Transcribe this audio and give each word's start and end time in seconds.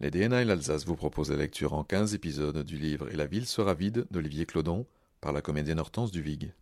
Les 0.00 0.12
DNA 0.12 0.42
et 0.42 0.44
l'Alsace 0.44 0.86
vous 0.86 0.94
proposent 0.94 1.32
la 1.32 1.36
lecture 1.36 1.72
en 1.72 1.82
15 1.82 2.14
épisodes 2.14 2.62
du 2.62 2.78
livre 2.78 3.08
Et 3.10 3.16
la 3.16 3.26
ville 3.26 3.46
sera 3.46 3.74
vide 3.74 4.06
d'Olivier 4.12 4.46
Clodon 4.46 4.86
par 5.20 5.32
la 5.32 5.40
comédienne 5.40 5.80
Hortense 5.80 6.12
Duvig. 6.12 6.52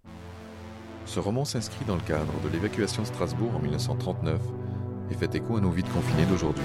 Ce 1.05 1.21
roman 1.21 1.45
s'inscrit 1.45 1.85
dans 1.85 1.97
le 1.97 2.01
cadre 2.01 2.33
de 2.43 2.49
l'évacuation 2.49 3.03
de 3.03 3.09
Strasbourg 3.09 3.55
en 3.55 3.59
1939 3.59 4.41
et 5.11 5.15
fait 5.15 5.35
écho 5.35 5.59
à 5.59 5.61
nos 5.61 5.71
vides 5.71 5.89
confinés 5.91 6.25
d'aujourd'hui. 6.25 6.65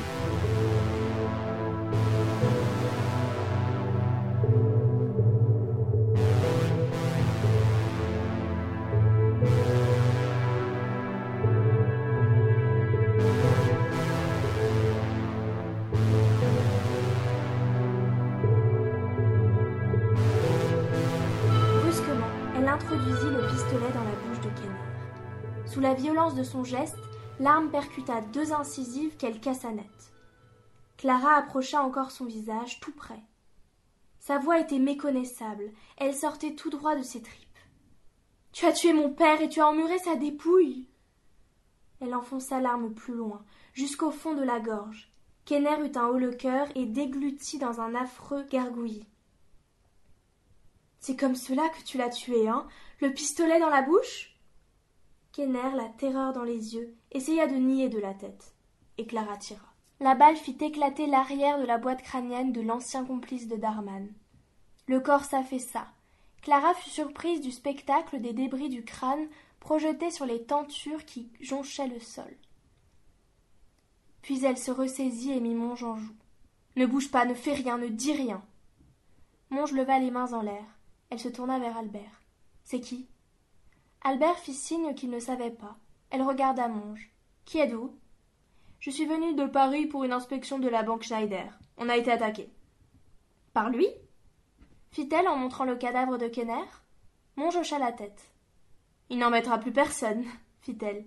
La 25.92 25.98
violence 25.98 26.36
de 26.36 26.44
son 26.44 26.64
geste, 26.64 26.96
l'arme 27.42 27.70
percuta 27.70 28.22
deux 28.22 28.54
incisives 28.54 29.18
qu'elle 29.18 29.42
cassa 29.42 29.72
net. 29.72 30.14
Clara 30.96 31.36
approcha 31.36 31.84
encore 31.84 32.12
son 32.12 32.24
visage 32.24 32.80
tout 32.80 32.94
près. 32.94 33.22
Sa 34.18 34.38
voix 34.38 34.58
était 34.58 34.80
méconnaissable, 34.80 35.70
elle 35.98 36.16
sortait 36.16 36.56
tout 36.56 36.70
droit 36.70 36.96
de 36.96 37.04
ses 37.04 37.22
tripes. 37.22 37.60
Tu 38.54 38.66
as 38.66 38.72
tué 38.72 38.94
mon 38.94 39.12
père 39.12 39.42
et 39.42 39.50
tu 39.50 39.60
as 39.60 39.68
emmuré 39.68 39.98
sa 39.98 40.16
dépouille. 40.16 40.88
Elle 42.00 42.16
enfonça 42.16 42.62
l'arme 42.62 42.94
plus 42.94 43.16
loin, 43.16 43.44
jusqu'au 43.74 44.12
fond 44.12 44.34
de 44.34 44.44
la 44.44 44.62
gorge. 44.62 45.12
Kenner 45.44 45.76
eut 45.86 45.98
un 45.98 46.08
haut 46.08 46.20
le 46.20 46.32
cœur 46.32 46.70
et 46.76 46.86
déglutit 46.86 47.58
dans 47.58 47.82
un 47.82 47.96
affreux 47.96 48.44
gargouillis. 48.44 49.10
C'est 51.02 51.20
comme 51.20 51.36
cela 51.36 51.68
que 51.68 51.84
tu 51.84 51.98
l'as 51.98 52.08
tué, 52.08 52.48
hein? 52.48 52.66
Le 53.02 53.14
pistolet 53.14 53.60
dans 53.60 53.70
la 53.70 53.82
bouche? 53.82 54.31
Kenner, 55.32 55.76
la 55.76 55.88
terreur 55.88 56.34
dans 56.34 56.44
les 56.44 56.76
yeux, 56.76 56.94
essaya 57.12 57.48
de 57.48 57.56
nier 57.56 57.90
de 57.90 58.00
la 58.00 58.14
tête. 58.14 58.54
Et 58.98 59.06
Clara 59.06 59.38
tira. 59.38 59.74
La 60.02 60.16
balle 60.16 60.36
fit 60.36 60.58
éclater 60.60 61.08
l'arrière 61.08 61.60
de 61.60 61.66
la 61.66 61.78
boîte 61.78 62.02
crânienne 62.02 62.52
de 62.52 62.62
l'ancien 62.62 63.06
complice 63.06 63.48
de 63.48 63.56
Darman. 63.56 64.12
Le 64.88 65.00
corps 65.00 65.24
s'affaissa. 65.24 65.88
Clara 66.42 66.74
fut 66.74 66.90
surprise 66.90 67.40
du 67.40 67.52
spectacle 67.52 68.20
des 68.20 68.34
débris 68.34 68.70
du 68.70 68.84
crâne 68.84 69.28
projetés 69.60 70.12
sur 70.12 70.26
les 70.26 70.44
tentures 70.44 71.06
qui 71.06 71.32
jonchaient 71.40 71.88
le 71.88 72.00
sol. 72.00 72.36
Puis 74.22 74.44
elle 74.44 74.58
se 74.58 74.72
ressaisit 74.72 75.32
et 75.32 75.40
mit 75.40 75.56
Monge 75.56 75.84
en 75.84 75.96
joue. 75.96 76.16
Ne 76.76 76.86
bouge 76.86 77.12
pas, 77.12 77.26
ne 77.26 77.34
fais 77.34 77.54
rien, 77.54 77.78
ne 77.78 77.88
dis 77.88 78.14
rien. 78.14 78.44
Monge 79.50 79.72
leva 79.72 80.00
les 80.00 80.12
mains 80.12 80.34
en 80.34 80.42
l'air. 80.42 80.66
Elle 81.10 81.20
se 81.20 81.30
tourna 81.30 81.60
vers 81.60 81.78
Albert. 81.78 82.22
C'est 82.64 82.80
qui? 82.80 83.08
Albert 84.04 84.40
fit 84.40 84.56
signe 84.56 84.96
qu'il 84.96 85.12
ne 85.12 85.20
savait 85.20 85.52
pas. 85.52 85.78
Elle 86.10 86.24
regarda 86.24 86.68
Monge. 86.68 87.12
Qui 87.46 87.60
êtes-vous? 87.60 87.96
Je 88.80 88.90
suis 88.90 89.06
venue 89.06 89.36
de 89.36 89.46
Paris 89.46 89.86
pour 89.86 90.04
une 90.04 90.12
inspection 90.12 90.58
de 90.58 90.68
la 90.68 90.82
banque 90.82 91.04
Schneider. 91.04 91.60
On 91.78 91.88
a 91.88 91.98
été 91.98 92.12
attaqué. 92.12 92.52
Par 93.54 93.70
lui? 93.70 93.88
Fit-elle 94.92 95.28
en 95.28 95.38
montrant 95.38 95.66
le 95.66 95.76
cadavre 95.76 96.18
de 96.18 96.28
Kenner? 96.28 96.66
Monge 97.36 97.58
hocha 97.58 97.78
la 97.78 97.92
tête. 97.92 98.32
Il 99.10 99.20
n'en 99.20 99.30
mettra 99.30 99.60
plus 99.60 99.72
personne, 99.72 100.26
fit-elle. 100.62 101.06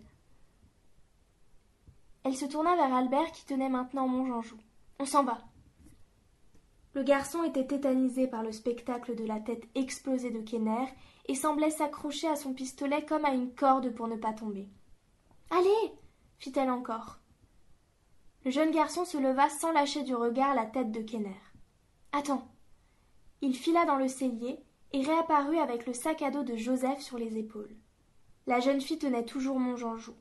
Elle 2.22 2.37
se 2.37 2.44
tourna 2.44 2.76
vers 2.76 2.94
Albert 2.94 3.32
qui 3.32 3.44
tenait 3.44 3.69
maintenant 3.69 4.06
Monge 4.06 4.31
en 4.31 4.43
joue. 4.43 4.61
On 5.00 5.05
s'en 5.05 5.25
va. 5.25 5.38
Le 6.94 7.03
garçon 7.03 7.43
était 7.43 7.66
tétanisé 7.66 8.28
par 8.28 8.44
le 8.44 8.53
spectacle 8.53 9.16
de 9.16 9.25
la 9.25 9.41
tête 9.41 9.65
explosée 9.75 10.31
de 10.31 10.41
Kenner 10.41 10.87
et 11.27 11.34
semblait 11.34 11.71
s'accrocher 11.71 12.28
à 12.28 12.37
son 12.37 12.55
pistolet 12.55 13.05
comme 13.05 13.25
à 13.25 13.34
une 13.34 13.53
corde 13.53 13.93
pour 13.93 14.06
ne 14.06 14.16
pas 14.16 14.32
tomber. 14.32 14.69
Allez 15.50 15.93
fit-elle 16.38 16.71
encore. 16.71 17.19
Le 18.44 18.50
jeune 18.50 18.71
garçon 18.71 19.05
se 19.05 19.16
leva 19.16 19.49
sans 19.49 19.72
lâcher 19.72 20.03
du 20.03 20.15
regard 20.15 20.55
la 20.55 20.66
tête 20.66 20.93
de 20.93 21.00
Kenner. 21.00 21.41
Attends. 22.12 22.47
Il 23.41 23.56
fila 23.56 23.84
dans 23.87 23.97
le 23.97 24.09
cellier 24.09 24.61
et 24.93 25.03
réapparut 25.03 25.59
avec 25.59 25.87
le 25.87 25.94
sac 25.94 26.22
à 26.22 26.31
dos 26.31 26.44
de 26.44 26.55
Joseph 26.55 27.00
sur 27.00 27.19
les 27.19 27.38
épaules. 27.38 27.75
La 28.47 28.61
jeune 28.61 28.81
fille 28.81 28.99
tenait 28.99 29.25
toujours 29.25 29.59
Monge 29.59 29.82
en 29.82 29.97
joue. 29.97 30.16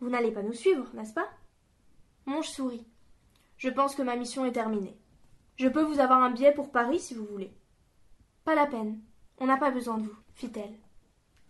Vous 0.00 0.08
n'allez 0.08 0.32
pas 0.32 0.42
nous 0.42 0.54
suivre, 0.54 0.90
n'est-ce 0.94 1.14
pas? 1.14 1.28
Monge 2.26 2.48
sourit. 2.48 2.86
Je 3.58 3.68
pense 3.68 3.94
que 3.94 4.02
ma 4.02 4.16
mission 4.16 4.44
est 4.44 4.52
terminée. 4.52 4.98
Je 5.56 5.68
peux 5.68 5.82
vous 5.82 6.00
avoir 6.00 6.22
un 6.22 6.30
billet 6.30 6.52
pour 6.52 6.70
Paris 6.70 6.98
si 6.98 7.14
vous 7.14 7.26
voulez. 7.26 7.52
Pas 8.44 8.54
la 8.54 8.66
peine. 8.66 8.98
On 9.38 9.46
n'a 9.46 9.56
pas 9.56 9.70
besoin 9.70 9.98
de 9.98 10.04
vous, 10.04 10.16
fit-elle. 10.34 10.78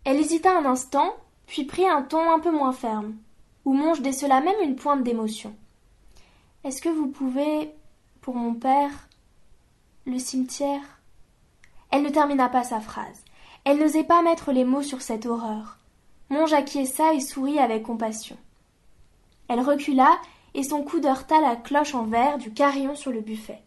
Elle 0.04 0.18
hésita 0.18 0.56
un 0.56 0.64
instant, 0.64 1.14
puis 1.46 1.64
prit 1.64 1.88
un 1.88 2.02
ton 2.02 2.30
un 2.32 2.40
peu 2.40 2.50
moins 2.50 2.72
ferme, 2.72 3.16
où 3.64 3.72
Monge 3.72 4.02
décela 4.02 4.40
même 4.40 4.60
une 4.62 4.76
pointe 4.76 5.02
d'émotion. 5.02 5.54
Est-ce 6.64 6.82
que 6.82 6.88
vous 6.88 7.08
pouvez, 7.08 7.70
pour 8.20 8.34
mon 8.34 8.54
père, 8.54 9.08
le 10.04 10.19
cimetière? 10.19 11.00
Elle 11.90 12.02
ne 12.02 12.10
termina 12.10 12.48
pas 12.48 12.64
sa 12.64 12.80
phrase. 12.80 13.24
Elle 13.64 13.78
n'osait 13.78 14.04
pas 14.04 14.22
mettre 14.22 14.52
les 14.52 14.64
mots 14.64 14.82
sur 14.82 15.02
cette 15.02 15.26
horreur. 15.26 15.78
Monge 16.30 16.52
acquiesça 16.52 17.14
et 17.14 17.20
sourit 17.20 17.58
avec 17.58 17.82
compassion. 17.82 18.36
Elle 19.48 19.60
recula 19.60 20.19
et 20.54 20.62
son 20.62 20.82
coude 20.82 21.06
heurta 21.06 21.40
la 21.40 21.56
cloche 21.56 21.94
en 21.94 22.04
verre 22.04 22.38
du 22.38 22.52
carillon 22.52 22.94
sur 22.94 23.12
le 23.12 23.20
buffet. 23.20 23.62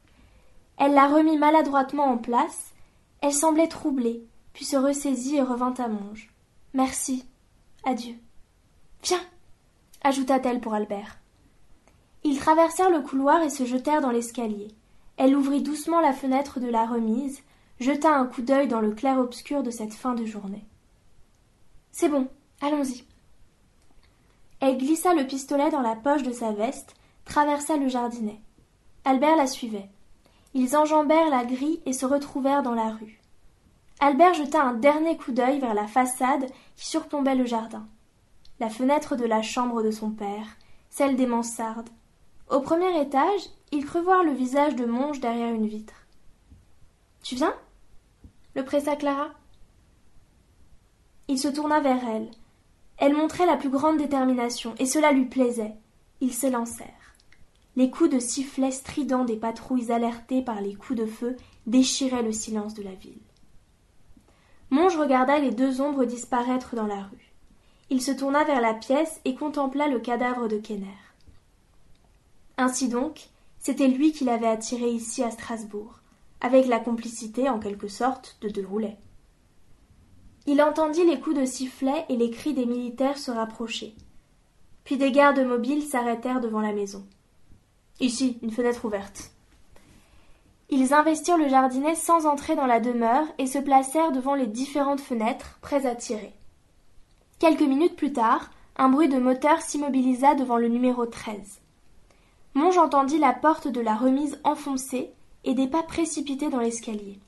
Elle 0.78 0.94
la 0.94 1.08
remit 1.08 1.38
maladroitement 1.38 2.06
en 2.06 2.18
place. 2.18 2.74
Elle 3.22 3.34
semblait 3.34 3.68
troublée, 3.68 4.24
puis 4.54 4.66
se 4.66 4.76
ressaisit 4.76 5.38
et 5.38 5.42
revint 5.42 5.74
à 5.78 5.88
Monge. 5.88 6.34
Merci. 6.74 7.26
Adieu. 7.84 8.16
Viens 9.04 9.22
ajouta-t-elle 10.06 10.62
pour 10.62 10.76
Albert. 10.76 11.18
Ils 12.24 12.38
traversèrent 12.38 12.92
le 12.92 13.02
couloir 13.02 13.42
et 13.42 13.50
se 13.50 13.66
jetèrent 13.66 14.02
dans 14.02 14.12
l'escalier. 14.12 14.68
Elle 15.18 15.36
ouvrit 15.36 15.64
doucement 15.64 16.00
la 16.00 16.14
fenêtre 16.14 16.60
de 16.60 16.68
la 16.68 16.86
remise, 16.86 17.42
jeta 17.80 18.16
un 18.16 18.28
coup 18.28 18.44
d'œil 18.44 18.68
dans 18.68 18.82
le 18.82 18.92
clair-obscur 18.92 19.64
de 19.64 19.72
cette 19.72 19.94
fin 19.94 20.14
de 20.14 20.26
journée. 20.26 20.64
C'est 21.92 22.10
bon, 22.10 22.28
allons-y. 22.62 23.04
Elle 24.60 24.78
glissa 24.78 25.16
le 25.16 25.26
pistolet 25.26 25.72
dans 25.72 25.82
la 25.82 25.96
poche 25.96 26.24
de 26.24 26.32
sa 26.32 26.52
veste, 26.52 26.94
traversa 27.26 27.78
le 27.78 27.88
jardinet. 27.88 28.40
Albert 29.06 29.36
la 29.36 29.48
suivait. 29.48 29.90
Ils 30.58 30.78
enjambèrent 30.78 31.30
la 31.30 31.44
grille 31.44 31.82
et 31.86 31.92
se 31.92 32.06
retrouvèrent 32.06 32.64
dans 32.64 32.74
la 32.74 32.92
rue. 32.92 33.20
Albert 34.00 34.36
jeta 34.36 34.64
un 34.64 34.74
dernier 34.74 35.18
coup 35.18 35.34
d'œil 35.34 35.60
vers 35.60 35.74
la 35.74 35.86
façade 35.86 36.48
qui 36.78 36.88
surplombait 36.88 37.36
le 37.36 37.46
jardin. 37.46 37.86
La 38.62 38.70
fenêtre 38.70 39.18
de 39.18 39.26
la 39.26 39.42
chambre 39.42 39.84
de 39.84 39.92
son 39.92 40.12
père, 40.12 40.48
celle 40.90 41.18
des 41.18 41.28
mansardes. 41.28 41.90
Au 42.50 42.62
premier 42.62 43.02
étage, 43.02 43.50
il 43.74 43.86
crut 43.86 44.02
voir 44.02 44.24
le 44.24 44.32
visage 44.32 44.78
de 44.78 44.86
Monge 44.86 45.20
derrière 45.20 45.54
une 45.54 45.68
vitre. 45.68 46.08
Tu 47.22 47.36
viens? 47.36 47.54
le 48.56 48.64
pressa 48.64 48.96
Clara. 48.96 49.32
Il 51.28 51.38
se 51.38 51.50
tourna 51.50 51.82
vers 51.82 52.08
elle. 52.08 52.32
Elle 52.98 53.14
montrait 53.14 53.46
la 53.46 53.58
plus 53.58 53.70
grande 53.70 53.98
détermination, 53.98 54.74
et 54.80 54.86
cela 54.86 55.12
lui 55.12 55.26
plaisait. 55.26 55.76
Ils 56.22 56.34
s'élancèrent. 56.34 57.05
Les 57.76 57.90
coups 57.90 58.10
de 58.10 58.20
sifflet 58.20 58.72
stridents 58.72 59.26
des 59.26 59.36
patrouilles 59.36 59.92
alertées 59.92 60.42
par 60.42 60.62
les 60.62 60.76
coups 60.76 61.00
de 61.00 61.06
feu 61.06 61.36
déchiraient 61.68 62.24
le 62.24 62.32
silence 62.32 62.74
de 62.74 62.84
la 62.84 62.94
ville. 62.94 63.20
Monge 64.70 64.98
regarda 64.98 65.40
les 65.40 65.52
deux 65.52 65.82
ombres 65.82 66.06
disparaître 66.06 66.76
dans 66.76 66.88
la 66.88 67.04
rue. 67.04 67.34
Il 67.90 68.02
se 68.02 68.12
tourna 68.12 68.44
vers 68.44 68.62
la 68.62 68.74
pièce 68.74 69.20
et 69.26 69.36
contempla 69.36 69.88
le 69.88 70.00
cadavre 70.00 70.48
de 70.48 70.58
Kenner. 70.58 70.88
Ainsi 72.58 72.88
donc, 72.88 73.30
c'était 73.60 73.88
lui 73.88 74.12
qui 74.12 74.24
l'avait 74.24 74.48
attiré 74.48 74.90
ici 74.90 75.22
à 75.24 75.32
Strasbourg, 75.32 76.00
avec 76.42 76.68
la 76.68 76.80
complicité, 76.80 77.50
en 77.50 77.60
quelque 77.60 77.88
sorte, 77.88 78.38
de 78.42 78.50
Deroulet. 78.50 78.98
Il 80.48 80.62
entendit 80.62 81.06
les 81.06 81.20
coups 81.20 81.38
de 81.38 81.46
sifflet 81.46 82.06
et 82.08 82.16
les 82.16 82.30
cris 82.30 82.54
des 82.54 82.66
militaires 82.66 83.18
se 83.18 83.32
rapprocher. 83.32 83.96
puis 84.84 84.98
des 84.98 85.12
gardes 85.12 85.40
mobiles 85.40 85.82
s'arrêtèrent 85.82 86.42
devant 86.42 86.62
la 86.62 86.72
maison. 86.72 87.06
Ici, 88.00 88.38
une 88.42 88.52
fenêtre 88.52 88.86
ouverte. 88.86 89.32
Ils 90.70 90.94
investirent 90.94 91.38
le 91.38 91.48
jardinet 91.48 91.96
sans 91.96 92.26
entrer 92.26 92.56
dans 92.56 92.66
la 92.66 92.80
demeure 92.80 93.26
et 93.38 93.48
se 93.48 93.60
placèrent 93.60 94.12
devant 94.12 94.36
les 94.36 94.48
différentes 94.48 95.00
fenêtres, 95.00 95.60
prêts 95.62 95.86
à 95.86 95.96
tirer. 95.96 96.34
Quelques 97.40 97.62
minutes 97.62 97.96
plus 97.96 98.12
tard, 98.12 98.50
un 98.76 98.90
bruit 98.90 99.08
de 99.08 99.20
moteur 99.20 99.62
s'immobilisa 99.62 100.36
devant 100.36 100.58
le 100.58 100.68
numéro 100.68 101.06
13. 101.06 101.62
Monge 102.56 102.78
entendit 102.78 103.20
la 103.20 103.34
porte 103.34 103.68
de 103.68 103.80
la 103.82 103.96
remise 103.96 104.40
enfoncée 104.44 105.12
et 105.44 105.54
des 105.54 105.68
pas 105.68 105.84
précipités 105.84 106.50
dans 106.50 106.60
l'escalier. 106.60 107.20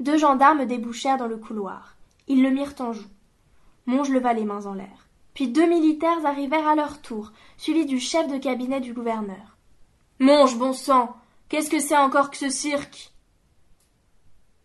Deux 0.00 0.16
gendarmes 0.16 0.64
débouchèrent 0.64 1.18
dans 1.18 1.28
le 1.28 1.36
couloir. 1.36 1.96
Ils 2.26 2.42
le 2.42 2.50
mirent 2.50 2.74
en 2.80 2.92
joue. 2.92 3.10
Monge 3.86 4.10
leva 4.10 4.32
les 4.32 4.44
mains 4.44 4.66
en 4.66 4.74
l'air. 4.74 5.08
Puis 5.34 5.48
deux 5.48 5.66
militaires 5.66 6.24
arrivèrent 6.24 6.68
à 6.68 6.74
leur 6.74 7.00
tour, 7.00 7.32
suivis 7.56 7.86
du 7.86 8.00
chef 8.00 8.28
de 8.28 8.38
cabinet 8.38 8.80
du 8.80 8.92
gouverneur. 8.92 9.51
Monge, 10.18 10.56
bon 10.56 10.72
sang. 10.72 11.16
Qu'est-ce 11.48 11.70
que 11.70 11.80
c'est 11.80 11.96
encore 11.96 12.30
que 12.30 12.36
ce 12.36 12.48
cirque? 12.48 13.12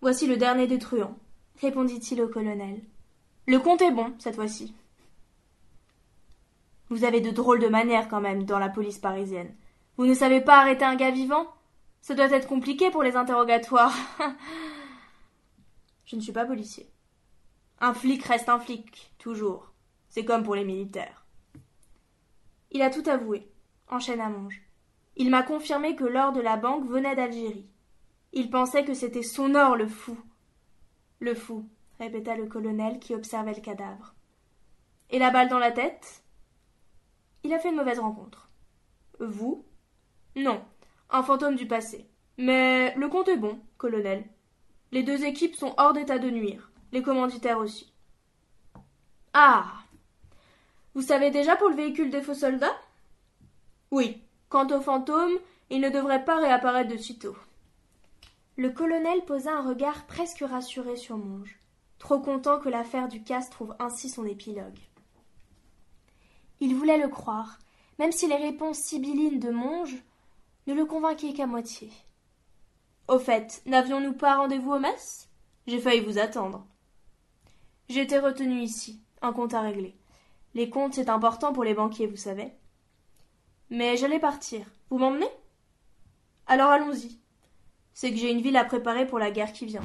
Voici 0.02 0.28
le 0.28 0.38
dernier 0.38 0.68
des 0.68 0.80
truands, 0.80 1.18
répondit-il 1.60 2.22
au 2.22 2.28
colonel. 2.28 2.82
Le 3.48 3.60
compte 3.60 3.82
est 3.82 3.92
bon, 3.92 4.14
cette 4.20 4.36
fois-ci. 4.36 4.74
Vous 6.90 7.04
avez 7.04 7.20
de 7.20 7.32
drôles 7.32 7.60
de 7.60 7.68
manières 7.68 8.08
quand 8.08 8.22
même 8.22 8.44
dans 8.44 8.60
la 8.60 8.70
police 8.70 9.00
parisienne. 9.00 9.54
Vous 9.98 10.06
ne 10.06 10.14
savez 10.14 10.42
pas 10.42 10.60
arrêter 10.60 10.86
un 10.86 10.96
gars 10.96 11.12
vivant? 11.12 11.48
Ça 12.02 12.14
doit 12.14 12.32
être 12.32 12.48
compliqué 12.48 12.92
pour 12.92 13.04
les 13.04 13.16
interrogatoires. 13.16 13.96
Je 16.06 16.16
ne 16.16 16.22
suis 16.22 16.32
pas 16.32 16.46
policier. 16.46 16.90
Un 17.80 17.94
flic 17.94 18.24
reste 18.24 18.50
un 18.50 18.60
flic, 18.60 19.12
toujours. 19.18 19.74
C'est 20.10 20.24
comme 20.24 20.44
pour 20.44 20.56
les 20.56 20.64
militaires. 20.64 21.26
Il 22.72 22.82
a 22.82 22.90
tout 22.90 23.04
avoué, 23.10 23.50
enchaîna 23.90 24.30
Monge. 24.30 24.67
Il 25.20 25.32
m'a 25.32 25.42
confirmé 25.42 25.96
que 25.96 26.04
l'or 26.04 26.32
de 26.32 26.42
la 26.42 26.58
banque 26.58 26.86
venait 26.86 27.16
d'Algérie. 27.16 27.68
Il 28.34 28.52
pensait 28.52 28.86
que 28.86 28.94
c'était 28.94 29.24
son 29.24 29.56
or, 29.56 29.76
le 29.76 29.88
fou. 29.88 30.18
Le 31.20 31.34
fou, 31.34 31.68
répéta 32.00 32.36
le 32.36 32.46
colonel 32.46 33.00
qui 33.00 33.16
observait 33.16 33.56
le 33.56 33.62
cadavre. 33.62 34.14
Et 35.10 35.18
la 35.18 35.32
balle 35.32 35.50
dans 35.50 35.58
la 35.58 35.72
tête? 35.72 36.24
Il 37.44 37.54
a 37.54 37.60
fait 37.60 37.70
une 37.70 37.78
mauvaise 37.78 38.00
rencontre. 38.00 38.50
Vous? 39.20 39.66
Non, 40.36 40.64
un 41.10 41.24
fantôme 41.24 41.56
du 41.56 41.66
passé. 41.66 42.08
Mais 42.38 42.94
le 42.96 43.10
compte 43.10 43.28
est 43.28 43.38
bon, 43.38 43.60
colonel. 43.80 44.24
Les 44.92 45.02
deux 45.02 45.26
équipes 45.26 45.56
sont 45.56 45.74
hors 45.78 45.94
d'état 45.94 46.20
de 46.20 46.30
nuire, 46.30 46.72
les 46.92 47.02
commanditaires 47.02 47.58
aussi. 47.58 47.92
Ah 49.34 49.66
Vous 50.94 51.02
savez 51.02 51.32
déjà 51.32 51.56
pour 51.56 51.70
le 51.70 51.76
véhicule 51.76 52.12
des 52.12 52.22
faux 52.22 52.36
soldats? 52.36 52.78
Oui. 53.90 54.22
Quant 54.50 54.68
au 54.68 54.80
fantôme, 54.80 55.38
il 55.70 55.82
ne 55.82 55.90
devrait 55.90 56.24
pas 56.24 56.38
réapparaître 56.38 56.90
de 56.90 56.98
sitôt. 56.98 57.36
Le 58.56 58.70
colonel 58.70 59.24
posa 59.26 59.52
un 59.54 59.68
regard 59.68 60.06
presque 60.08 60.40
rassuré 60.40 60.96
sur 60.96 61.18
Monge, 61.18 61.60
trop 62.00 62.20
content 62.20 62.60
que 62.60 62.70
l'affaire 62.70 63.08
du 63.08 63.24
casse 63.24 63.50
trouve 63.50 63.76
ainsi 63.80 64.10
son 64.10 64.26
épilogue. 64.26 64.80
Il 66.60 66.76
voulait 66.76 66.98
le 66.98 67.10
croire, 67.10 67.60
même 68.00 68.12
si 68.12 68.28
les 68.28 68.36
réponses 68.36 68.80
sibyllines 68.80 69.40
de 69.40 69.52
Monge 69.52 69.96
ne 70.66 70.74
le 70.74 70.86
convainquaient 70.86 71.34
qu'à 71.34 71.46
moitié. 71.46 71.92
Au 73.08 73.20
fait, 73.20 73.62
n'avions-nous 73.66 74.14
pas 74.14 74.38
rendez-vous 74.38 74.74
au 74.74 74.80
mess 74.80 75.30
J'ai 75.68 75.80
failli 75.80 76.00
vous 76.00 76.18
attendre. 76.18 76.66
J'ai 77.90 78.02
été 78.02 78.18
retenu 78.18 78.60
ici, 78.62 79.02
un 79.22 79.34
compte 79.34 79.54
à 79.54 79.62
régler. 79.62 79.96
Les 80.56 80.70
comptes, 80.70 80.96
c'est 80.96 81.10
important 81.10 81.54
pour 81.54 81.64
les 81.64 81.74
banquiers, 81.74 82.08
vous 82.08 82.18
savez. 82.18 82.52
Mais 83.70 83.98
j'allais 83.98 84.20
partir. 84.20 84.62
Vous 84.90 84.98
m'emmenez? 84.98 85.28
Alors 86.48 86.70
allons-y. 86.70 87.20
C'est 87.94 88.12
que 88.12 88.18
j'ai 88.18 88.32
une 88.32 88.42
ville 88.42 88.56
à 88.56 88.64
préparer 88.64 89.06
pour 89.06 89.20
la 89.20 89.30
guerre 89.30 89.52
qui 89.52 89.66
vient. 89.66 89.82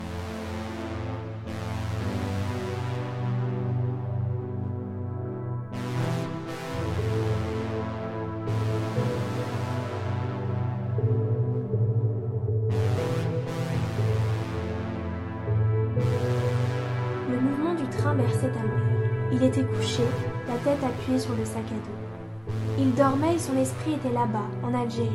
Le 17.28 17.40
mouvement 17.40 17.74
du 17.74 17.88
train 17.88 18.14
berçait 18.14 18.46
Albert. 18.46 19.32
Il 19.32 19.42
était 19.42 19.64
couché, 19.64 20.04
la 20.46 20.56
tête 20.58 20.84
appuyée 20.84 21.18
sur 21.18 21.34
le 21.34 21.44
sac 21.44 21.64
à 21.66 21.74
dos. 21.74 22.11
Il 22.82 22.92
dormait 22.94 23.36
et 23.36 23.38
son 23.38 23.56
esprit 23.56 23.92
était 23.92 24.10
là-bas, 24.10 24.48
en 24.64 24.74
Algérie. 24.74 25.08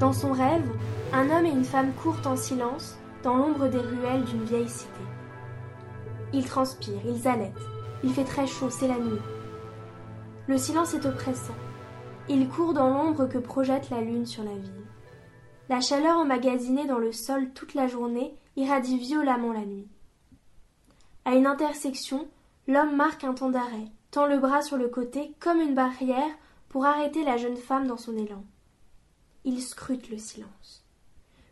Dans 0.00 0.12
son 0.12 0.32
rêve, 0.32 0.68
un 1.12 1.30
homme 1.30 1.46
et 1.46 1.50
une 1.50 1.64
femme 1.64 1.92
courent 1.92 2.26
en 2.26 2.34
silence 2.34 2.98
dans 3.22 3.36
l'ombre 3.36 3.68
des 3.68 3.78
ruelles 3.78 4.24
d'une 4.24 4.42
vieille 4.42 4.68
cité. 4.68 4.90
Ils 6.32 6.44
transpirent, 6.44 7.06
ils 7.06 7.28
halètent. 7.28 7.54
Il 8.02 8.12
fait 8.12 8.24
très 8.24 8.48
chaud, 8.48 8.70
c'est 8.70 8.88
la 8.88 8.98
nuit. 8.98 9.20
Le 10.48 10.58
silence 10.58 10.92
est 10.94 11.06
oppressant. 11.06 11.54
Ils 12.28 12.48
courent 12.48 12.74
dans 12.74 12.88
l'ombre 12.90 13.26
que 13.26 13.38
projette 13.38 13.88
la 13.90 14.00
lune 14.00 14.26
sur 14.26 14.42
la 14.42 14.56
ville. 14.56 14.86
La 15.68 15.80
chaleur 15.80 16.16
emmagasinée 16.16 16.88
dans 16.88 16.98
le 16.98 17.12
sol 17.12 17.50
toute 17.54 17.74
la 17.74 17.86
journée 17.86 18.34
irradie 18.56 18.98
violemment 18.98 19.52
la 19.52 19.64
nuit. 19.64 19.86
À 21.24 21.36
une 21.36 21.46
intersection, 21.46 22.26
l'homme 22.66 22.96
marque 22.96 23.22
un 23.22 23.34
temps 23.34 23.50
d'arrêt, 23.50 23.86
tend 24.10 24.26
le 24.26 24.38
bras 24.38 24.62
sur 24.62 24.76
le 24.76 24.88
côté 24.88 25.32
comme 25.38 25.60
une 25.60 25.76
barrière 25.76 26.26
pour 26.70 26.86
arrêter 26.86 27.24
la 27.24 27.36
jeune 27.36 27.56
femme 27.56 27.86
dans 27.86 27.98
son 27.98 28.16
élan. 28.16 28.44
Il 29.44 29.60
scrute 29.60 30.08
le 30.08 30.18
silence. 30.18 30.84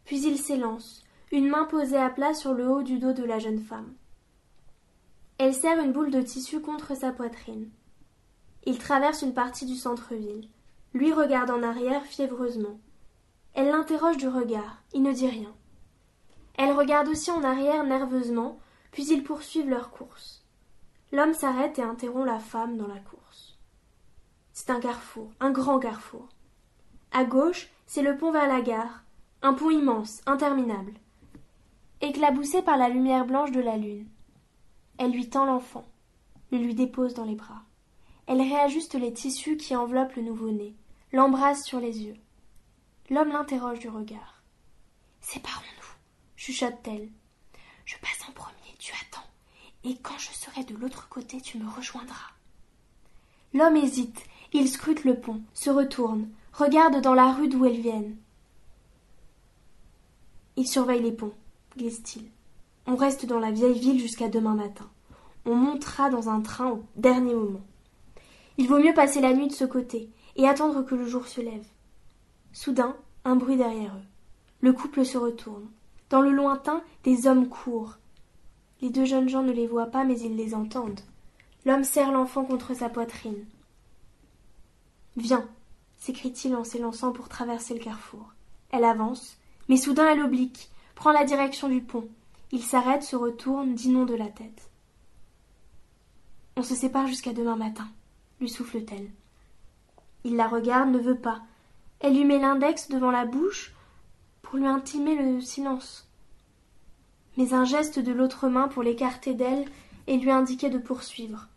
Puis 0.04 0.22
il 0.22 0.38
s'élance, 0.38 1.04
une 1.32 1.48
main 1.48 1.64
posée 1.64 1.98
à 1.98 2.08
plat 2.08 2.32
sur 2.34 2.54
le 2.54 2.68
haut 2.68 2.82
du 2.82 2.98
dos 2.98 3.12
de 3.12 3.24
la 3.24 3.38
jeune 3.38 3.58
femme. 3.58 3.92
Elle 5.36 5.54
serre 5.54 5.82
une 5.82 5.92
boule 5.92 6.12
de 6.12 6.22
tissu 6.22 6.60
contre 6.60 6.96
sa 6.96 7.12
poitrine. 7.12 7.68
Il 8.64 8.78
traverse 8.78 9.22
une 9.22 9.34
partie 9.34 9.66
du 9.66 9.74
centre-ville. 9.74 10.48
Lui 10.94 11.12
regarde 11.12 11.50
en 11.50 11.62
arrière 11.62 12.04
fiévreusement. 12.04 12.78
Elle 13.54 13.70
l'interroge 13.70 14.18
du 14.18 14.28
regard. 14.28 14.82
Il 14.94 15.02
ne 15.02 15.12
dit 15.12 15.28
rien. 15.28 15.52
Elle 16.56 16.72
regarde 16.72 17.08
aussi 17.08 17.30
en 17.30 17.42
arrière 17.42 17.84
nerveusement, 17.84 18.60
puis 18.92 19.06
ils 19.08 19.24
poursuivent 19.24 19.70
leur 19.70 19.90
course. 19.90 20.44
L'homme 21.10 21.34
s'arrête 21.34 21.78
et 21.78 21.82
interrompt 21.82 22.26
la 22.26 22.38
femme 22.38 22.76
dans 22.76 22.88
la 22.88 23.00
course. 23.00 23.47
C'est 24.60 24.70
un 24.70 24.80
carrefour, 24.80 25.30
un 25.38 25.52
grand 25.52 25.78
carrefour. 25.78 26.28
À 27.12 27.22
gauche, 27.22 27.68
c'est 27.86 28.02
le 28.02 28.16
pont 28.16 28.32
vers 28.32 28.48
la 28.48 28.60
gare, 28.60 29.04
un 29.40 29.54
pont 29.54 29.70
immense, 29.70 30.20
interminable, 30.26 30.94
éclaboussé 32.00 32.60
par 32.62 32.76
la 32.76 32.88
lumière 32.88 33.24
blanche 33.24 33.52
de 33.52 33.60
la 33.60 33.76
lune. 33.76 34.08
Elle 34.98 35.12
lui 35.12 35.30
tend 35.30 35.44
l'enfant, 35.46 35.84
le 36.50 36.58
lui 36.58 36.74
dépose 36.74 37.14
dans 37.14 37.24
les 37.24 37.36
bras. 37.36 37.62
Elle 38.26 38.40
réajuste 38.40 38.96
les 38.96 39.12
tissus 39.12 39.56
qui 39.56 39.76
enveloppent 39.76 40.16
le 40.16 40.22
nouveau-né, 40.22 40.74
l'embrasse 41.12 41.64
sur 41.64 41.78
les 41.78 42.02
yeux. 42.02 42.16
L'homme 43.10 43.30
l'interroge 43.30 43.78
du 43.78 43.88
regard. 43.88 44.42
Séparons-nous, 45.20 45.94
chuchote-t-elle. 46.34 47.08
Je 47.84 47.96
passe 47.98 48.28
en 48.28 48.32
premier, 48.32 48.74
tu 48.80 48.92
attends, 49.06 49.28
et 49.84 49.96
quand 49.98 50.18
je 50.18 50.32
serai 50.32 50.64
de 50.64 50.74
l'autre 50.74 51.08
côté, 51.08 51.40
tu 51.40 51.58
me 51.58 51.70
rejoindras. 51.70 52.32
L'homme 53.54 53.76
hésite, 53.76 54.24
il 54.52 54.68
scrute 54.68 55.04
le 55.04 55.14
pont, 55.14 55.40
se 55.54 55.70
retourne, 55.70 56.28
regarde 56.52 57.00
dans 57.02 57.14
la 57.14 57.32
rue 57.32 57.48
d'où 57.48 57.64
elles 57.64 57.80
viennent. 57.80 58.16
Il 60.56 60.66
surveille 60.66 61.02
les 61.02 61.12
ponts, 61.12 61.34
glisse-t-il. 61.76 62.24
On 62.86 62.96
reste 62.96 63.26
dans 63.26 63.38
la 63.38 63.50
vieille 63.50 63.78
ville 63.78 64.00
jusqu'à 64.00 64.28
demain 64.28 64.54
matin. 64.54 64.88
On 65.44 65.54
montera 65.54 66.10
dans 66.10 66.28
un 66.28 66.40
train 66.40 66.70
au 66.70 66.84
dernier 66.96 67.34
moment. 67.34 67.60
Il 68.56 68.66
vaut 68.66 68.78
mieux 68.78 68.94
passer 68.94 69.20
la 69.20 69.34
nuit 69.34 69.48
de 69.48 69.52
ce 69.52 69.64
côté 69.64 70.10
et 70.36 70.48
attendre 70.48 70.82
que 70.82 70.94
le 70.94 71.06
jour 71.06 71.26
se 71.26 71.40
lève. 71.40 71.66
Soudain, 72.52 72.96
un 73.24 73.36
bruit 73.36 73.56
derrière 73.56 73.94
eux. 73.94 74.06
Le 74.60 74.72
couple 74.72 75.04
se 75.04 75.18
retourne. 75.18 75.68
Dans 76.10 76.22
le 76.22 76.32
lointain, 76.32 76.82
des 77.04 77.26
hommes 77.26 77.48
courent. 77.48 77.98
Les 78.80 78.90
deux 78.90 79.04
jeunes 79.04 79.28
gens 79.28 79.42
ne 79.42 79.52
les 79.52 79.66
voient 79.66 79.86
pas, 79.86 80.04
mais 80.04 80.18
ils 80.18 80.36
les 80.36 80.54
entendent. 80.54 81.00
L'homme 81.66 81.84
serre 81.84 82.10
l'enfant 82.10 82.44
contre 82.44 82.74
sa 82.74 82.88
poitrine. 82.88 83.44
Viens, 85.18 85.48
s'écrie-t-il 85.96 86.54
en 86.54 86.62
s'élançant 86.62 87.10
pour 87.10 87.28
traverser 87.28 87.74
le 87.74 87.82
carrefour. 87.82 88.34
Elle 88.70 88.84
avance, 88.84 89.36
mais 89.68 89.76
soudain 89.76 90.08
elle 90.08 90.22
oblique, 90.22 90.70
prend 90.94 91.10
la 91.10 91.24
direction 91.24 91.68
du 91.68 91.80
pont. 91.80 92.08
Il 92.52 92.62
s'arrête, 92.62 93.02
se 93.02 93.16
retourne, 93.16 93.74
dit 93.74 93.88
non 93.88 94.04
de 94.04 94.14
la 94.14 94.28
tête. 94.28 94.70
On 96.56 96.62
se 96.62 96.76
sépare 96.76 97.08
jusqu'à 97.08 97.32
demain 97.32 97.56
matin, 97.56 97.88
lui 98.40 98.48
souffle-t-elle. 98.48 99.10
Il 100.22 100.36
la 100.36 100.46
regarde, 100.46 100.90
ne 100.90 101.00
veut 101.00 101.18
pas. 101.18 101.42
Elle 101.98 102.14
lui 102.14 102.24
met 102.24 102.38
l'index 102.38 102.88
devant 102.88 103.10
la 103.10 103.26
bouche 103.26 103.74
pour 104.42 104.56
lui 104.56 104.68
intimer 104.68 105.16
le 105.16 105.40
silence. 105.40 106.08
Mais 107.36 107.54
un 107.54 107.64
geste 107.64 107.98
de 107.98 108.12
l'autre 108.12 108.48
main 108.48 108.68
pour 108.68 108.84
l'écarter 108.84 109.34
d'elle 109.34 109.64
et 110.06 110.16
lui 110.16 110.30
indiquer 110.30 110.70
de 110.70 110.78
poursuivre. 110.78 111.48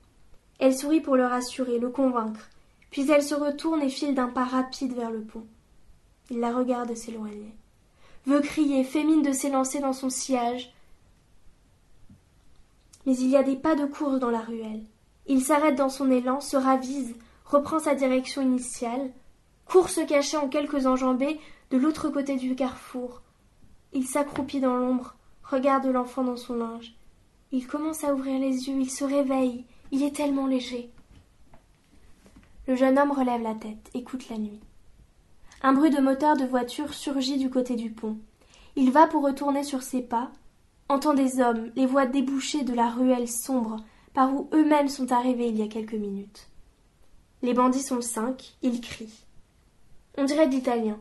Elle 0.57 0.75
sourit 0.75 1.01
pour 1.01 1.15
le 1.15 1.27
rassurer, 1.27 1.77
le 1.77 1.89
convaincre, 1.89 2.49
Puis 2.91 3.09
elle 3.09 3.23
se 3.23 3.35
retourne 3.35 3.81
et 3.81 3.89
file 3.89 4.13
d'un 4.13 4.27
pas 4.27 4.43
rapide 4.43 4.93
vers 4.93 5.11
le 5.11 5.21
pont. 5.21 5.47
Il 6.29 6.39
la 6.39 6.53
regarde 6.53 6.93
s'éloigner. 6.93 7.55
Veut 8.25 8.41
crier, 8.41 8.83
fait 8.83 9.03
mine 9.03 9.23
de 9.23 9.31
s'élancer 9.31 9.79
dans 9.79 9.93
son 9.93 10.09
sillage. 10.09 10.73
Mais 13.05 13.15
il 13.15 13.29
y 13.29 13.37
a 13.37 13.43
des 13.43 13.55
pas 13.55 13.75
de 13.75 13.85
course 13.85 14.19
dans 14.19 14.29
la 14.29 14.41
ruelle. 14.41 14.83
Il 15.25 15.41
s'arrête 15.41 15.75
dans 15.75 15.89
son 15.89 16.11
élan, 16.11 16.39
se 16.41 16.57
ravise, 16.57 17.15
reprend 17.45 17.79
sa 17.79 17.95
direction 17.95 18.41
initiale, 18.41 19.11
court 19.65 19.89
se 19.89 20.01
cacher 20.01 20.37
en 20.37 20.49
quelques 20.49 20.85
enjambées 20.85 21.39
de 21.71 21.77
l'autre 21.77 22.09
côté 22.09 22.35
du 22.35 22.55
carrefour. 22.55 23.21
Il 23.93 24.05
s'accroupit 24.05 24.59
dans 24.59 24.75
l'ombre, 24.75 25.15
regarde 25.43 25.85
l'enfant 25.85 26.23
dans 26.23 26.37
son 26.37 26.55
linge. 26.55 26.93
Il 27.51 27.67
commence 27.67 28.03
à 28.03 28.13
ouvrir 28.13 28.39
les 28.39 28.67
yeux, 28.67 28.79
il 28.79 28.89
se 28.89 29.03
réveille, 29.03 29.65
il 29.91 30.03
est 30.03 30.15
tellement 30.15 30.47
léger. 30.47 30.91
Le 32.67 32.75
jeune 32.75 32.99
homme 32.99 33.11
relève 33.11 33.41
la 33.41 33.55
tête, 33.55 33.89
écoute 33.93 34.29
la 34.29 34.37
nuit. 34.37 34.59
Un 35.63 35.73
bruit 35.73 35.89
de 35.89 35.99
moteur 35.99 36.37
de 36.37 36.45
voiture 36.45 36.93
surgit 36.93 37.37
du 37.37 37.49
côté 37.49 37.75
du 37.75 37.89
pont. 37.89 38.17
Il 38.75 38.91
va 38.91 39.07
pour 39.07 39.23
retourner 39.23 39.63
sur 39.63 39.81
ses 39.81 40.01
pas, 40.01 40.31
entend 40.87 41.13
des 41.13 41.39
hommes, 41.39 41.71
les 41.75 41.85
voix 41.85 42.05
débouchées 42.05 42.63
de 42.63 42.73
la 42.73 42.89
ruelle 42.89 43.27
sombre 43.27 43.77
par 44.13 44.33
où 44.33 44.47
eux-mêmes 44.53 44.89
sont 44.89 45.11
arrivés 45.11 45.47
il 45.47 45.57
y 45.57 45.63
a 45.63 45.67
quelques 45.67 45.93
minutes. 45.93 46.49
Les 47.41 47.53
bandits 47.53 47.81
sont 47.81 48.01
cinq, 48.01 48.55
ils 48.61 48.79
crient. 48.79 49.25
On 50.17 50.25
dirait 50.25 50.47
d'Italiens. 50.47 50.99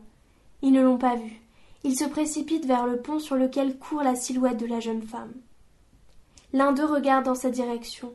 Ils 0.61 0.71
ne 0.71 0.81
l'ont 0.81 0.97
pas 0.97 1.15
vu. 1.15 1.41
Ils 1.83 1.97
se 1.97 2.05
précipitent 2.05 2.65
vers 2.65 2.87
le 2.87 2.97
pont 2.97 3.19
sur 3.19 3.35
lequel 3.35 3.77
court 3.77 4.03
la 4.03 4.15
silhouette 4.15 4.57
de 4.57 4.65
la 4.65 4.79
jeune 4.79 5.01
femme. 5.01 5.33
L'un 6.53 6.71
d'eux 6.71 6.85
regarde 6.85 7.25
dans 7.25 7.35
sa 7.35 7.49
direction. 7.49 8.13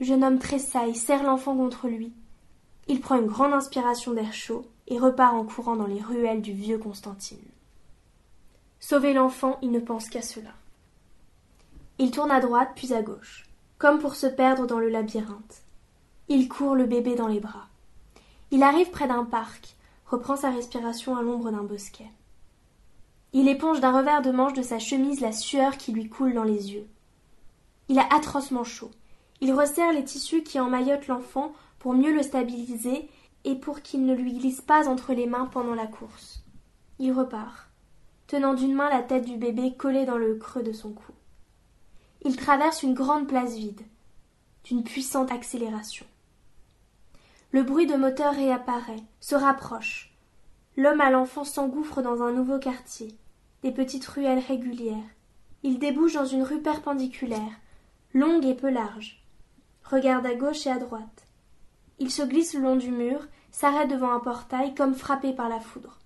Le 0.00 0.06
jeune 0.06 0.24
homme 0.24 0.38
tressaille, 0.38 0.94
serre 0.94 1.22
l'enfant 1.22 1.56
contre 1.56 1.88
lui. 1.88 2.12
Il 2.86 3.00
prend 3.00 3.16
une 3.16 3.26
grande 3.26 3.52
inspiration 3.52 4.12
d'air 4.12 4.32
chaud 4.32 4.66
et 4.88 4.98
repart 4.98 5.34
en 5.34 5.44
courant 5.44 5.76
dans 5.76 5.86
les 5.86 6.02
ruelles 6.02 6.42
du 6.42 6.52
vieux 6.52 6.78
Constantine. 6.78 7.38
Sauver 8.80 9.14
l'enfant, 9.14 9.58
il 9.62 9.70
ne 9.70 9.80
pense 9.80 10.08
qu'à 10.08 10.20
cela. 10.20 10.50
Il 11.98 12.10
tourne 12.10 12.30
à 12.30 12.40
droite 12.40 12.72
puis 12.74 12.92
à 12.92 13.02
gauche, 13.02 13.46
comme 13.78 13.98
pour 13.98 14.14
se 14.14 14.26
perdre 14.26 14.66
dans 14.66 14.78
le 14.78 14.90
labyrinthe. 14.90 15.62
Il 16.28 16.48
court 16.48 16.74
le 16.74 16.84
bébé 16.84 17.14
dans 17.14 17.28
les 17.28 17.40
bras. 17.40 17.68
Il 18.50 18.62
arrive 18.62 18.90
près 18.90 19.08
d'un 19.08 19.24
parc, 19.24 19.76
reprend 20.06 20.36
sa 20.36 20.50
respiration 20.50 21.16
à 21.16 21.22
l'ombre 21.22 21.50
d'un 21.50 21.62
bosquet. 21.62 22.10
Il 23.32 23.48
éponge 23.48 23.80
d'un 23.80 23.96
revers 23.96 24.22
de 24.22 24.30
manche 24.30 24.52
de 24.52 24.62
sa 24.62 24.78
chemise 24.78 25.20
la 25.20 25.32
sueur 25.32 25.76
qui 25.76 25.92
lui 25.92 26.08
coule 26.08 26.34
dans 26.34 26.44
les 26.44 26.72
yeux. 26.72 26.86
Il 27.88 27.98
a 27.98 28.06
atrocement 28.14 28.64
chaud. 28.64 28.90
Il 29.40 29.52
resserre 29.52 29.92
les 29.92 30.04
tissus 30.04 30.42
qui 30.42 30.60
emmaillotent 30.60 31.08
l'enfant 31.08 31.52
pour 31.84 31.92
mieux 31.92 32.14
le 32.14 32.22
stabiliser 32.22 33.10
et 33.44 33.56
pour 33.56 33.82
qu'il 33.82 34.06
ne 34.06 34.14
lui 34.14 34.32
glisse 34.32 34.62
pas 34.62 34.88
entre 34.88 35.12
les 35.12 35.26
mains 35.26 35.44
pendant 35.44 35.74
la 35.74 35.86
course. 35.86 36.42
Il 36.98 37.12
repart, 37.12 37.68
tenant 38.26 38.54
d'une 38.54 38.74
main 38.74 38.88
la 38.88 39.02
tête 39.02 39.26
du 39.26 39.36
bébé 39.36 39.74
collée 39.76 40.06
dans 40.06 40.16
le 40.16 40.36
creux 40.36 40.62
de 40.62 40.72
son 40.72 40.92
cou. 40.92 41.12
Il 42.24 42.36
traverse 42.36 42.82
une 42.82 42.94
grande 42.94 43.28
place 43.28 43.54
vide, 43.56 43.82
d'une 44.64 44.82
puissante 44.82 45.30
accélération. 45.30 46.06
Le 47.50 47.62
bruit 47.62 47.86
de 47.86 47.96
moteur 47.96 48.32
réapparaît, 48.32 49.04
se 49.20 49.34
rapproche. 49.34 50.16
L'homme 50.78 51.02
à 51.02 51.10
l'enfant 51.10 51.44
s'engouffre 51.44 52.00
dans 52.00 52.22
un 52.22 52.32
nouveau 52.32 52.58
quartier, 52.58 53.14
des 53.62 53.72
petites 53.72 54.06
ruelles 54.06 54.42
régulières. 54.48 55.10
Il 55.62 55.78
débouche 55.78 56.14
dans 56.14 56.24
une 56.24 56.44
rue 56.44 56.62
perpendiculaire, 56.62 57.60
longue 58.14 58.46
et 58.46 58.54
peu 58.54 58.70
large. 58.70 59.22
Regarde 59.84 60.24
à 60.24 60.34
gauche 60.34 60.66
et 60.66 60.70
à 60.70 60.78
droite. 60.78 61.23
Il 61.98 62.10
se 62.10 62.22
glisse 62.22 62.54
le 62.54 62.60
long 62.60 62.76
du 62.76 62.90
mur, 62.90 63.26
s'arrête 63.50 63.90
devant 63.90 64.10
un 64.10 64.20
portail 64.20 64.74
comme 64.74 64.94
frappé 64.94 65.32
par 65.32 65.48
la 65.48 65.60
foudre. 65.60 65.98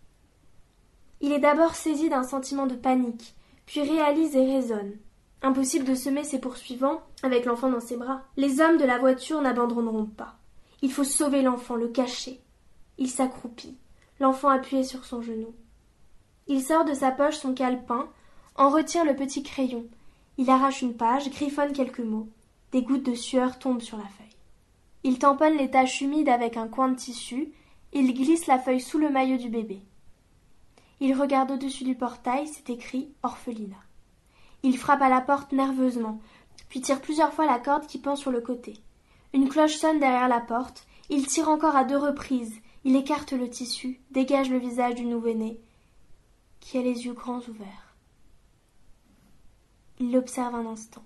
Il 1.20 1.32
est 1.32 1.40
d'abord 1.40 1.74
saisi 1.74 2.08
d'un 2.08 2.22
sentiment 2.22 2.66
de 2.66 2.74
panique, 2.74 3.34
puis 3.66 3.80
réalise 3.80 4.36
et 4.36 4.44
raisonne. 4.44 4.96
Impossible 5.42 5.84
de 5.84 5.94
semer 5.94 6.24
ses 6.24 6.40
poursuivants 6.40 7.02
avec 7.22 7.44
l'enfant 7.44 7.70
dans 7.70 7.80
ses 7.80 7.96
bras. 7.96 8.22
Les 8.36 8.60
hommes 8.60 8.76
de 8.76 8.84
la 8.84 8.98
voiture 8.98 9.40
n'abandonneront 9.40 10.06
pas. 10.06 10.36
Il 10.82 10.92
faut 10.92 11.04
sauver 11.04 11.42
l'enfant, 11.42 11.76
le 11.76 11.88
cacher. 11.88 12.40
Il 12.98 13.08
s'accroupit, 13.08 13.76
l'enfant 14.20 14.48
appuyé 14.48 14.84
sur 14.84 15.04
son 15.04 15.22
genou. 15.22 15.54
Il 16.46 16.62
sort 16.62 16.84
de 16.84 16.94
sa 16.94 17.10
poche 17.10 17.36
son 17.36 17.54
calepin, 17.54 18.08
en 18.56 18.70
retire 18.70 19.04
le 19.04 19.14
petit 19.14 19.42
crayon, 19.42 19.86
il 20.40 20.50
arrache 20.50 20.82
une 20.82 20.94
page, 20.94 21.28
griffonne 21.30 21.72
quelques 21.72 21.98
mots. 21.98 22.28
Des 22.70 22.82
gouttes 22.82 23.04
de 23.04 23.14
sueur 23.14 23.58
tombent 23.58 23.82
sur 23.82 23.98
la 23.98 24.04
feuille. 24.04 24.27
Il 25.04 25.18
tamponne 25.18 25.56
les 25.56 25.70
taches 25.70 26.00
humides 26.00 26.28
avec 26.28 26.56
un 26.56 26.68
coin 26.68 26.88
de 26.88 26.96
tissu, 26.96 27.52
il 27.92 28.12
glisse 28.14 28.46
la 28.46 28.58
feuille 28.58 28.80
sous 28.80 28.98
le 28.98 29.10
maillot 29.10 29.36
du 29.38 29.48
bébé. 29.48 29.80
Il 31.00 31.14
regarde 31.14 31.52
au-dessus 31.52 31.84
du 31.84 31.94
portail, 31.94 32.48
c'est 32.48 32.70
écrit 32.70 33.08
orphelinat. 33.22 33.76
Il 34.62 34.76
frappe 34.76 35.02
à 35.02 35.08
la 35.08 35.20
porte 35.20 35.52
nerveusement, 35.52 36.20
puis 36.68 36.80
tire 36.80 37.00
plusieurs 37.00 37.32
fois 37.32 37.46
la 37.46 37.58
corde 37.58 37.86
qui 37.86 37.98
pend 37.98 38.16
sur 38.16 38.32
le 38.32 38.40
côté. 38.40 38.74
Une 39.32 39.48
cloche 39.48 39.76
sonne 39.76 40.00
derrière 40.00 40.28
la 40.28 40.40
porte, 40.40 40.86
il 41.08 41.26
tire 41.26 41.48
encore 41.48 41.76
à 41.76 41.84
deux 41.84 41.96
reprises, 41.96 42.60
il 42.84 42.96
écarte 42.96 43.32
le 43.32 43.48
tissu, 43.48 44.00
dégage 44.10 44.50
le 44.50 44.58
visage 44.58 44.96
du 44.96 45.04
nouveau-né, 45.04 45.60
qui 46.60 46.78
a 46.78 46.82
les 46.82 47.06
yeux 47.06 47.12
grands 47.12 47.40
ouverts. 47.48 47.94
Il 50.00 50.12
l'observe 50.12 50.54
un 50.54 50.66
instant. 50.66 51.04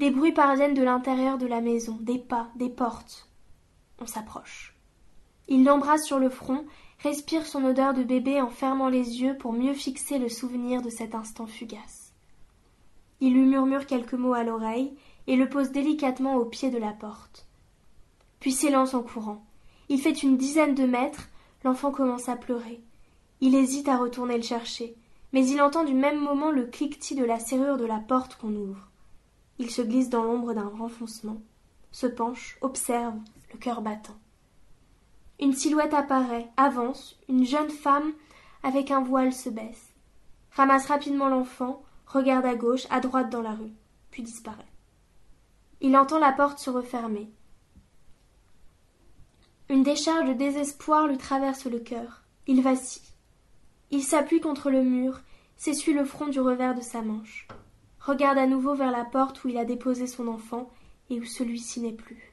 Des 0.00 0.10
bruits 0.10 0.32
parviennent 0.32 0.72
de 0.72 0.82
l'intérieur 0.82 1.36
de 1.36 1.46
la 1.46 1.60
maison, 1.60 1.98
des 2.00 2.18
pas, 2.18 2.48
des 2.56 2.70
portes. 2.70 3.28
On 4.00 4.06
s'approche. 4.06 4.74
Il 5.46 5.62
l'embrasse 5.62 6.06
sur 6.06 6.18
le 6.18 6.30
front, 6.30 6.64
respire 7.00 7.44
son 7.44 7.62
odeur 7.66 7.92
de 7.92 8.02
bébé 8.02 8.40
en 8.40 8.48
fermant 8.48 8.88
les 8.88 9.20
yeux 9.20 9.36
pour 9.36 9.52
mieux 9.52 9.74
fixer 9.74 10.18
le 10.18 10.30
souvenir 10.30 10.80
de 10.80 10.88
cet 10.88 11.14
instant 11.14 11.46
fugace. 11.46 12.14
Il 13.20 13.34
lui 13.34 13.44
murmure 13.44 13.84
quelques 13.84 14.14
mots 14.14 14.32
à 14.32 14.42
l'oreille 14.42 14.96
et 15.26 15.36
le 15.36 15.50
pose 15.50 15.70
délicatement 15.70 16.36
au 16.36 16.46
pied 16.46 16.70
de 16.70 16.78
la 16.78 16.92
porte. 16.92 17.46
Puis 18.38 18.52
s'élance 18.52 18.94
en 18.94 19.02
courant. 19.02 19.44
Il 19.90 20.00
fait 20.00 20.22
une 20.22 20.38
dizaine 20.38 20.74
de 20.74 20.86
mètres, 20.86 21.28
l'enfant 21.62 21.90
commence 21.90 22.30
à 22.30 22.36
pleurer. 22.36 22.80
Il 23.42 23.54
hésite 23.54 23.88
à 23.90 23.98
retourner 23.98 24.38
le 24.38 24.42
chercher 24.42 24.96
mais 25.32 25.46
il 25.46 25.60
entend 25.62 25.84
du 25.84 25.94
même 25.94 26.20
moment 26.20 26.50
le 26.50 26.66
cliquetis 26.66 27.14
de 27.14 27.24
la 27.24 27.38
serrure 27.38 27.76
de 27.76 27.84
la 27.84 27.98
porte 27.98 28.36
qu'on 28.36 28.54
ouvre. 28.54 28.89
Il 29.60 29.70
se 29.70 29.82
glisse 29.82 30.08
dans 30.08 30.24
l'ombre 30.24 30.54
d'un 30.54 30.68
renfoncement, 30.68 31.42
se 31.92 32.06
penche, 32.06 32.56
observe, 32.62 33.18
le 33.52 33.58
cœur 33.58 33.82
battant. 33.82 34.16
Une 35.38 35.52
silhouette 35.52 35.92
apparaît, 35.92 36.48
avance, 36.56 37.18
une 37.28 37.44
jeune 37.44 37.68
femme 37.68 38.14
avec 38.62 38.90
un 38.90 39.02
voile 39.02 39.34
se 39.34 39.50
baisse, 39.50 39.92
ramasse 40.52 40.86
rapidement 40.86 41.28
l'enfant, 41.28 41.82
regarde 42.06 42.46
à 42.46 42.54
gauche, 42.54 42.86
à 42.88 43.00
droite 43.00 43.28
dans 43.28 43.42
la 43.42 43.52
rue, 43.52 43.74
puis 44.10 44.22
disparaît. 44.22 44.64
Il 45.82 45.94
entend 45.94 46.18
la 46.18 46.32
porte 46.32 46.58
se 46.58 46.70
refermer. 46.70 47.30
Une 49.68 49.82
décharge 49.82 50.26
de 50.26 50.32
désespoir 50.32 51.06
lui 51.06 51.18
traverse 51.18 51.66
le 51.66 51.80
cœur. 51.80 52.22
Il 52.46 52.62
vacille. 52.62 53.12
Il 53.90 54.04
s'appuie 54.04 54.40
contre 54.40 54.70
le 54.70 54.82
mur, 54.82 55.20
s'essuie 55.58 55.92
le 55.92 56.06
front 56.06 56.28
du 56.28 56.40
revers 56.40 56.74
de 56.74 56.80
sa 56.80 57.02
manche, 57.02 57.46
regarde 58.00 58.38
à 58.38 58.46
nouveau 58.46 58.74
vers 58.74 58.90
la 58.90 59.04
porte 59.04 59.44
où 59.44 59.48
il 59.48 59.58
a 59.58 59.64
déposé 59.64 60.06
son 60.06 60.28
enfant 60.28 60.70
et 61.10 61.20
où 61.20 61.24
celui-ci 61.24 61.80
n'est 61.80 61.92
plus. 61.92 62.32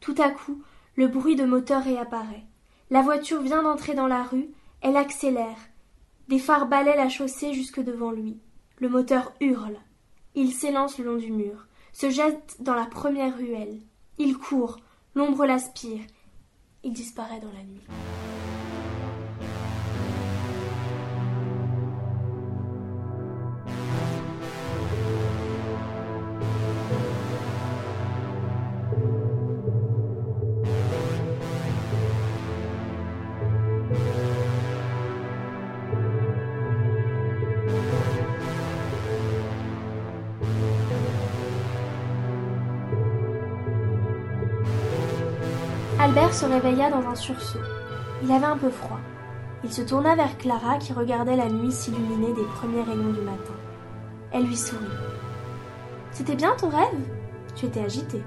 Tout 0.00 0.14
à 0.18 0.30
coup, 0.30 0.62
le 0.96 1.08
bruit 1.08 1.36
de 1.36 1.44
moteur 1.44 1.82
réapparaît. 1.82 2.44
La 2.90 3.02
voiture 3.02 3.40
vient 3.40 3.62
d'entrer 3.62 3.94
dans 3.94 4.06
la 4.06 4.22
rue, 4.22 4.48
elle 4.80 4.96
accélère. 4.96 5.58
Des 6.28 6.38
phares 6.38 6.66
balaient 6.66 6.96
la 6.96 7.08
chaussée 7.08 7.54
jusque 7.54 7.80
devant 7.80 8.10
lui. 8.10 8.38
Le 8.78 8.88
moteur 8.88 9.32
hurle. 9.40 9.78
Il 10.34 10.52
s'élance 10.52 10.98
le 10.98 11.04
long 11.04 11.16
du 11.16 11.30
mur, 11.30 11.66
se 11.92 12.10
jette 12.10 12.56
dans 12.60 12.74
la 12.74 12.86
première 12.86 13.36
ruelle. 13.36 13.80
Il 14.18 14.36
court, 14.36 14.78
l'ombre 15.14 15.46
l'aspire. 15.46 16.02
Il 16.82 16.92
disparaît 16.92 17.40
dans 17.40 17.52
la 17.52 17.62
nuit. 17.62 17.86
Albert 46.14 46.34
se 46.34 46.44
réveilla 46.44 46.90
dans 46.90 47.08
un 47.08 47.14
sursaut. 47.14 47.58
Il 48.22 48.30
avait 48.30 48.44
un 48.44 48.58
peu 48.58 48.68
froid. 48.68 49.00
Il 49.64 49.72
se 49.72 49.80
tourna 49.80 50.14
vers 50.14 50.36
Clara 50.36 50.76
qui 50.76 50.92
regardait 50.92 51.36
la 51.36 51.48
nuit 51.48 51.72
s'illuminer 51.72 52.34
des 52.34 52.44
premiers 52.44 52.82
rayons 52.82 53.14
du 53.14 53.22
matin. 53.22 53.54
Elle 54.30 54.44
lui 54.44 54.58
sourit. 54.58 54.84
C'était 56.10 56.34
bien 56.34 56.54
ton 56.54 56.68
rêve? 56.68 57.00
Tu 57.56 57.64
étais 57.64 57.80
agité. 57.80 58.22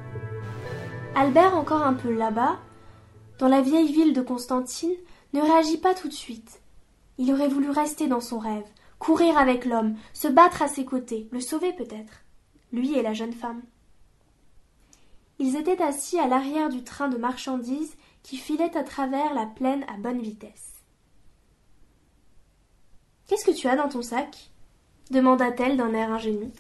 Albert, 1.14 1.56
encore 1.56 1.84
un 1.84 1.94
peu 1.94 2.12
là-bas, 2.12 2.58
dans 3.38 3.50
la 3.50 3.62
vieille 3.62 3.94
ville 3.94 4.14
de 4.14 4.22
Constantine, 4.22 4.96
ne 5.34 5.42
réagit 5.42 5.78
pas 5.78 5.94
tout 5.94 6.08
de 6.08 6.14
suite. 6.14 6.62
Il 7.20 7.32
aurait 7.32 7.50
voulu 7.50 7.70
rester 7.70 8.08
dans 8.08 8.20
son 8.20 8.40
rêve, 8.40 8.66
courir 8.98 9.38
avec 9.38 9.64
l'homme, 9.64 9.94
se 10.12 10.28
battre 10.28 10.64
à 10.64 10.68
ses 10.68 10.86
côtés, 10.86 11.30
le 11.32 11.40
sauver 11.40 11.72
peut-être, 11.72 12.24
lui 12.74 12.98
et 12.98 13.04
la 13.04 13.14
jeune 13.14 13.34
femme. 13.34 13.62
Ils 15.40 15.56
étaient 15.56 15.82
assis 15.82 16.20
à 16.20 16.28
l'arrière 16.28 16.70
du 16.70 16.84
train 16.84 17.08
de 17.08 17.18
marchandises 17.18 17.96
qui 18.24 18.38
filait 18.38 18.76
à 18.78 18.84
travers 18.84 19.34
la 19.34 19.46
plaine 19.46 19.86
à 19.88 19.98
bonne 19.98 20.22
vitesse. 20.22 20.84
Qu'est-ce 23.28 23.46
que 23.46 23.56
tu 23.56 23.68
as 23.68 23.76
dans 23.76 23.90
ton 23.90 24.02
sac? 24.02 24.52
demanda-t-elle 25.12 25.78
d'un 25.78 25.94
air 25.94 26.12
ingénu. 26.12 26.52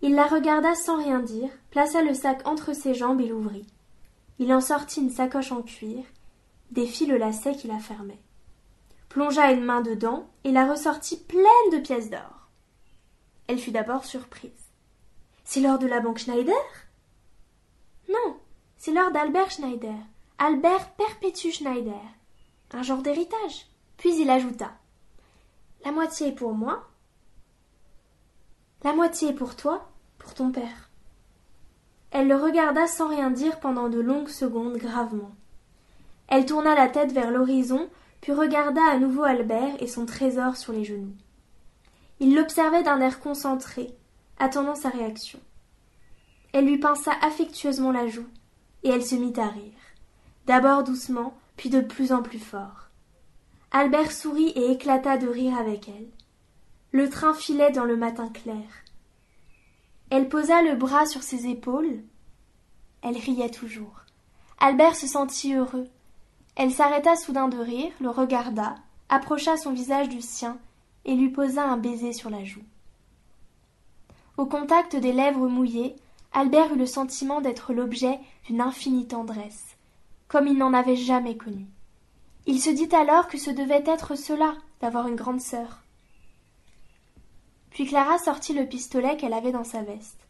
Il 0.00 0.14
la 0.14 0.26
regarda 0.26 0.74
sans 0.74 0.96
rien 0.96 1.20
dire, 1.20 1.50
plaça 1.70 2.02
le 2.02 2.14
sac 2.14 2.46
entre 2.46 2.74
ses 2.74 2.94
jambes 2.94 3.20
et 3.20 3.28
l'ouvrit. 3.28 3.66
Il 4.40 4.52
en 4.52 4.60
sortit 4.60 5.00
une 5.00 5.10
sacoche 5.10 5.52
en 5.52 5.62
cuir, 5.62 6.04
défit 6.72 7.06
le 7.06 7.16
lacet 7.16 7.54
qui 7.54 7.68
la 7.68 7.78
fermait, 7.78 8.20
plongea 9.08 9.52
une 9.52 9.64
main 9.64 9.80
dedans 9.80 10.28
et 10.42 10.50
la 10.50 10.68
ressortit 10.68 11.18
pleine 11.18 11.70
de 11.72 11.78
pièces 11.78 12.10
d'or. 12.10 12.48
Elle 13.46 13.58
fut 13.58 13.70
d'abord 13.70 14.04
surprise. 14.04 14.50
C'est 15.44 15.60
l'or 15.60 15.78
de 15.78 15.86
la 15.86 16.00
banque 16.00 16.18
Schneider? 16.18 16.54
Non, 18.12 18.36
c'est 18.76 18.92
l'or 18.92 19.10
d'Albert 19.10 19.50
Schneider, 19.50 19.96
Albert 20.38 20.90
Perpétue 20.94 21.50
Schneider, 21.50 22.00
un 22.72 22.82
genre 22.82 23.02
d'héritage. 23.02 23.66
Puis 23.96 24.20
il 24.20 24.28
ajouta 24.28 24.72
La 25.84 25.92
moitié 25.92 26.28
est 26.28 26.32
pour 26.32 26.52
moi, 26.54 26.88
la 28.84 28.92
moitié 28.92 29.28
est 29.28 29.34
pour 29.34 29.54
toi, 29.54 29.88
pour 30.18 30.34
ton 30.34 30.50
père. 30.50 30.90
Elle 32.10 32.26
le 32.26 32.34
regarda 32.34 32.88
sans 32.88 33.08
rien 33.08 33.30
dire 33.30 33.60
pendant 33.60 33.88
de 33.88 34.00
longues 34.00 34.28
secondes 34.28 34.76
gravement. 34.76 35.30
Elle 36.26 36.46
tourna 36.46 36.74
la 36.74 36.88
tête 36.88 37.12
vers 37.12 37.30
l'horizon, 37.30 37.88
puis 38.20 38.32
regarda 38.32 38.82
à 38.90 38.98
nouveau 38.98 39.22
Albert 39.22 39.80
et 39.80 39.86
son 39.86 40.04
trésor 40.04 40.56
sur 40.56 40.72
les 40.72 40.84
genoux. 40.84 41.14
Il 42.18 42.34
l'observait 42.34 42.82
d'un 42.82 43.00
air 43.00 43.20
concentré, 43.20 43.94
attendant 44.38 44.74
sa 44.74 44.88
réaction. 44.88 45.38
Elle 46.52 46.66
lui 46.66 46.78
pinça 46.78 47.12
affectueusement 47.22 47.92
la 47.92 48.06
joue, 48.06 48.26
et 48.82 48.90
elle 48.90 49.04
se 49.04 49.14
mit 49.14 49.38
à 49.38 49.48
rire, 49.48 49.72
d'abord 50.46 50.84
doucement, 50.84 51.34
puis 51.56 51.70
de 51.70 51.80
plus 51.80 52.12
en 52.12 52.22
plus 52.22 52.38
fort. 52.38 52.88
Albert 53.70 54.12
sourit 54.12 54.50
et 54.50 54.70
éclata 54.70 55.16
de 55.16 55.28
rire 55.28 55.56
avec 55.56 55.88
elle. 55.88 56.08
Le 56.90 57.08
train 57.08 57.32
filait 57.32 57.70
dans 57.70 57.84
le 57.84 57.96
matin 57.96 58.28
clair. 58.28 58.66
Elle 60.10 60.28
posa 60.28 60.60
le 60.60 60.74
bras 60.74 61.06
sur 61.06 61.22
ses 61.22 61.46
épaules. 61.46 62.02
Elle 63.00 63.16
riait 63.16 63.48
toujours. 63.48 64.02
Albert 64.60 64.94
se 64.94 65.06
sentit 65.06 65.54
heureux. 65.54 65.88
Elle 66.54 66.70
s'arrêta 66.70 67.16
soudain 67.16 67.48
de 67.48 67.56
rire, 67.56 67.92
le 67.98 68.10
regarda, 68.10 68.74
approcha 69.08 69.56
son 69.56 69.72
visage 69.72 70.10
du 70.10 70.20
sien 70.20 70.58
et 71.06 71.14
lui 71.14 71.30
posa 71.30 71.64
un 71.64 71.78
baiser 71.78 72.12
sur 72.12 72.28
la 72.28 72.44
joue. 72.44 72.62
Au 74.36 74.44
contact 74.44 74.96
des 74.96 75.12
lèvres 75.12 75.48
mouillées, 75.48 75.96
Albert 76.34 76.72
eut 76.72 76.78
le 76.78 76.86
sentiment 76.86 77.40
d'être 77.40 77.74
l'objet 77.74 78.18
d'une 78.46 78.60
infinie 78.62 79.06
tendresse, 79.06 79.76
comme 80.28 80.46
il 80.46 80.56
n'en 80.56 80.72
avait 80.72 80.96
jamais 80.96 81.36
connu. 81.36 81.66
Il 82.46 82.60
se 82.60 82.70
dit 82.70 82.88
alors 82.94 83.28
que 83.28 83.38
ce 83.38 83.50
devait 83.50 83.84
être 83.86 84.16
cela 84.16 84.54
d'avoir 84.80 85.08
une 85.08 85.16
grande 85.16 85.40
sœur. 85.40 85.82
Puis 87.70 87.86
Clara 87.86 88.18
sortit 88.18 88.54
le 88.54 88.66
pistolet 88.66 89.16
qu'elle 89.16 89.32
avait 89.32 89.52
dans 89.52 89.64
sa 89.64 89.82
veste. 89.82 90.26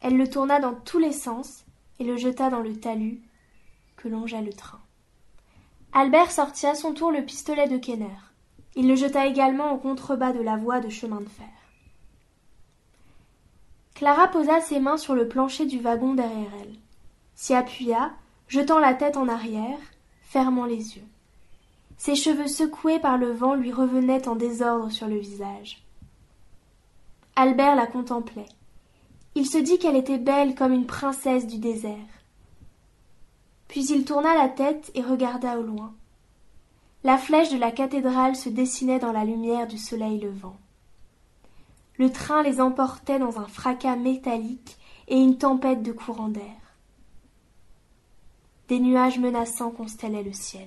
Elle 0.00 0.16
le 0.16 0.28
tourna 0.28 0.60
dans 0.60 0.74
tous 0.74 0.98
les 0.98 1.12
sens 1.12 1.64
et 1.98 2.04
le 2.04 2.16
jeta 2.16 2.50
dans 2.50 2.60
le 2.60 2.78
talus 2.78 3.20
que 3.96 4.08
longea 4.08 4.40
le 4.40 4.52
train. 4.52 4.80
Albert 5.92 6.30
sortit 6.30 6.66
à 6.66 6.74
son 6.74 6.94
tour 6.94 7.10
le 7.10 7.24
pistolet 7.24 7.66
de 7.66 7.76
Kenner. 7.76 8.16
Il 8.76 8.88
le 8.88 8.94
jeta 8.94 9.26
également 9.26 9.72
au 9.72 9.78
contrebas 9.78 10.32
de 10.32 10.40
la 10.40 10.56
voie 10.56 10.80
de 10.80 10.88
chemin 10.88 11.20
de 11.20 11.28
fer. 11.28 11.59
Clara 14.00 14.28
posa 14.28 14.62
ses 14.62 14.80
mains 14.80 14.96
sur 14.96 15.14
le 15.14 15.28
plancher 15.28 15.66
du 15.66 15.78
wagon 15.78 16.14
derrière 16.14 16.50
elle, 16.62 16.74
s'y 17.34 17.52
appuya, 17.52 18.12
jetant 18.48 18.78
la 18.78 18.94
tête 18.94 19.18
en 19.18 19.28
arrière, 19.28 19.76
fermant 20.22 20.64
les 20.64 20.96
yeux. 20.96 21.04
Ses 21.98 22.14
cheveux 22.14 22.46
secoués 22.46 22.98
par 22.98 23.18
le 23.18 23.30
vent 23.30 23.54
lui 23.54 23.70
revenaient 23.70 24.26
en 24.26 24.36
désordre 24.36 24.88
sur 24.88 25.06
le 25.06 25.18
visage. 25.18 25.84
Albert 27.36 27.76
la 27.76 27.86
contemplait. 27.86 28.48
Il 29.34 29.46
se 29.46 29.58
dit 29.58 29.78
qu'elle 29.78 29.96
était 29.96 30.16
belle 30.16 30.54
comme 30.54 30.72
une 30.72 30.86
princesse 30.86 31.46
du 31.46 31.58
désert. 31.58 31.92
Puis 33.68 33.84
il 33.88 34.06
tourna 34.06 34.34
la 34.34 34.48
tête 34.48 34.90
et 34.94 35.02
regarda 35.02 35.58
au 35.58 35.62
loin. 35.62 35.92
La 37.04 37.18
flèche 37.18 37.52
de 37.52 37.58
la 37.58 37.70
cathédrale 37.70 38.34
se 38.34 38.48
dessinait 38.48 38.98
dans 38.98 39.12
la 39.12 39.26
lumière 39.26 39.66
du 39.66 39.76
soleil 39.76 40.18
levant. 40.20 40.56
Le 42.00 42.10
train 42.10 42.42
les 42.42 42.62
emportait 42.62 43.18
dans 43.18 43.38
un 43.38 43.46
fracas 43.46 43.94
métallique 43.94 44.78
et 45.06 45.18
une 45.18 45.36
tempête 45.36 45.82
de 45.82 45.92
courants 45.92 46.30
d'air. 46.30 46.78
Des 48.68 48.80
nuages 48.80 49.18
menaçants 49.18 49.70
constellaient 49.70 50.22
le 50.22 50.32
ciel. 50.32 50.66